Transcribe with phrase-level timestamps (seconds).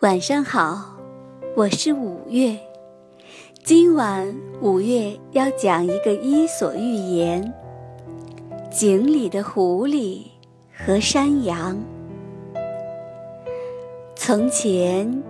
[0.00, 0.96] 晚上好，
[1.54, 2.56] 我是五月。
[3.62, 7.52] 今晚五月要讲一个伊索寓言：
[8.70, 10.22] 井里的狐狸
[10.74, 11.78] 和山羊。
[14.16, 15.22] 从前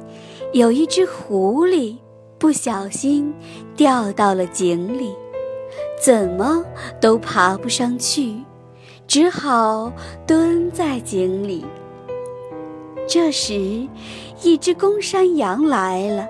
[0.53, 1.97] 有一只狐狸，
[2.39, 3.35] 不小心
[3.75, 5.13] 掉到了井里，
[6.01, 6.65] 怎么
[7.01, 8.37] 都爬不上去，
[9.09, 9.93] 只好
[10.29, 11.65] 蹲在井里。
[13.13, 13.89] 这时，
[14.41, 16.29] 一只公山羊来了，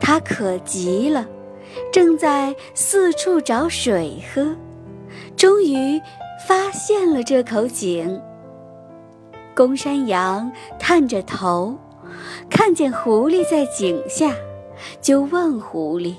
[0.00, 1.24] 它可急了，
[1.92, 4.44] 正在四处找水喝，
[5.36, 6.00] 终于
[6.48, 8.20] 发现了这口井。
[9.54, 11.76] 公山羊探着头，
[12.50, 14.34] 看见狐狸在井下，
[15.00, 16.14] 就问狐狸：“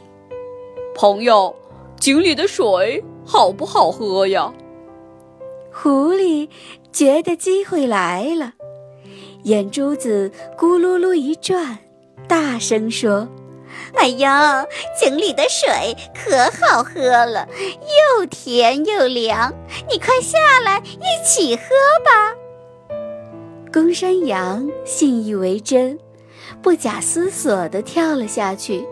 [0.96, 1.54] 朋友，
[2.00, 4.54] 井里的水好不好喝呀？”
[5.70, 6.48] 狐狸
[6.94, 8.54] 觉得机会来了。
[9.44, 11.80] 眼珠子咕噜噜一转，
[12.28, 13.28] 大声说
[13.98, 14.66] ：“哎呀，
[15.00, 17.48] 井里的水可好喝了，
[18.20, 19.54] 又甜又凉，
[19.90, 21.64] 你快下来一起喝
[22.06, 22.36] 吧。
[23.74, 25.98] ”公山羊信以为真，
[26.62, 28.86] 不假思索地跳了下去。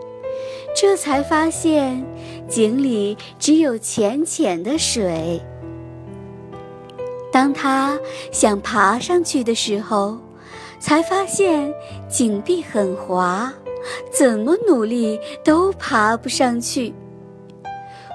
[0.74, 2.04] 这才发现
[2.48, 5.42] 井里只有浅浅的水。
[7.32, 7.98] 当他
[8.32, 10.16] 想爬上去的时候，
[10.80, 11.72] 才发现
[12.08, 13.52] 井壁很滑，
[14.10, 16.94] 怎么努力都爬不上去。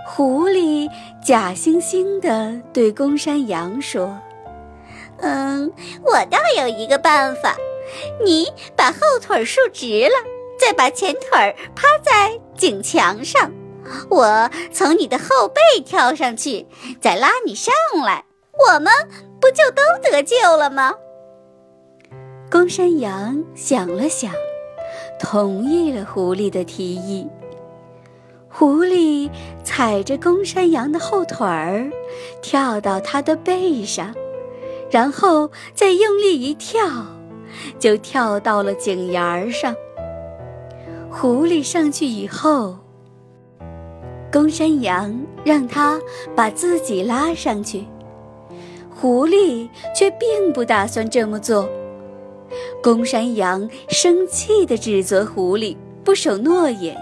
[0.08, 0.90] 狐狸
[1.26, 4.18] 假惺惺地对公山羊说
[5.22, 5.72] ：“嗯，
[6.04, 7.56] 我倒有一个办法，
[8.24, 10.16] 你把后腿竖直了，
[10.60, 13.52] 再把前腿趴在井墙上，
[14.10, 16.66] 我从你的后背跳上去，
[17.02, 18.26] 再拉你上来，
[18.68, 18.92] 我们
[19.40, 20.96] 不就都得救了吗？”
[22.50, 24.32] 公山羊想了想，
[25.20, 27.28] 同意了狐狸的提议。
[28.48, 29.30] 狐狸
[29.64, 31.90] 踩着公山羊的后腿儿，
[32.42, 34.14] 跳到它的背上，
[34.90, 36.88] 然后再用力一跳，
[37.80, 39.76] 就跳到了井沿儿上。
[41.10, 42.78] 狐狸上去以后，
[44.32, 46.00] 公山羊让它
[46.36, 47.86] 把自己拉上去，
[48.96, 51.68] 狐狸却并不打算这么做。
[52.82, 56.96] 公山羊生气地指责狐狸不守诺言。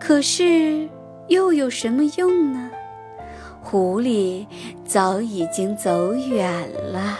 [0.00, 0.88] 可是
[1.28, 2.70] 又有什么用呢？
[3.60, 4.46] 狐狸
[4.84, 7.18] 早已经走远了。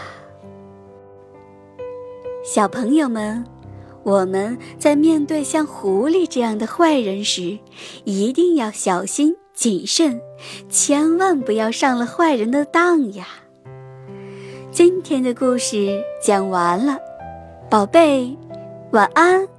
[2.43, 3.45] 小朋友们，
[4.01, 7.59] 我们在面对像狐狸这样的坏人时，
[8.05, 10.19] 一定要小心谨慎，
[10.69, 13.27] 千万不要上了坏人的当呀！
[14.71, 16.95] 今天的故事讲完了，
[17.69, 18.37] 宝贝，
[18.91, 19.58] 晚安。